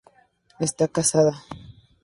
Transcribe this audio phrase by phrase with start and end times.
[0.67, 1.33] Está casada.